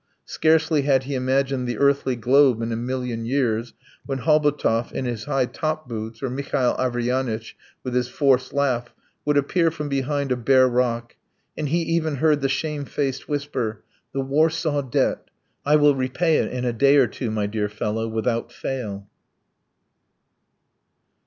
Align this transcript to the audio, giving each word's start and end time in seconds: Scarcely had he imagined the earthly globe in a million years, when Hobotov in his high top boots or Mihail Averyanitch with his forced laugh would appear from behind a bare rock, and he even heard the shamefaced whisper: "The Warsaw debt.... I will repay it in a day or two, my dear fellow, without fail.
Scarcely 0.25 0.81
had 0.81 1.03
he 1.03 1.13
imagined 1.13 1.67
the 1.67 1.77
earthly 1.77 2.15
globe 2.15 2.63
in 2.63 2.71
a 2.71 2.75
million 2.75 3.23
years, 3.23 3.75
when 4.03 4.21
Hobotov 4.21 4.91
in 4.91 5.05
his 5.05 5.25
high 5.25 5.45
top 5.45 5.87
boots 5.87 6.23
or 6.23 6.29
Mihail 6.31 6.75
Averyanitch 6.79 7.55
with 7.83 7.93
his 7.93 8.07
forced 8.07 8.51
laugh 8.51 8.95
would 9.25 9.37
appear 9.37 9.69
from 9.69 9.89
behind 9.89 10.31
a 10.31 10.35
bare 10.35 10.67
rock, 10.67 11.15
and 11.55 11.69
he 11.69 11.83
even 11.83 12.15
heard 12.15 12.41
the 12.41 12.49
shamefaced 12.49 13.29
whisper: 13.29 13.83
"The 14.11 14.21
Warsaw 14.21 14.81
debt.... 14.81 15.29
I 15.63 15.75
will 15.75 15.93
repay 15.93 16.37
it 16.37 16.51
in 16.51 16.65
a 16.65 16.73
day 16.73 16.97
or 16.97 17.05
two, 17.05 17.29
my 17.29 17.45
dear 17.45 17.69
fellow, 17.69 18.07
without 18.07 18.51
fail. 18.51 19.07